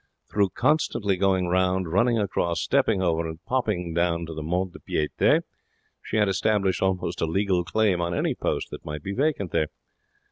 [0.31, 4.79] Through constantly going round, running across, stepping over, and popping down to the mont de
[4.79, 5.43] piete
[6.01, 9.67] she had established almost a legal claim on any post that might be vacant there.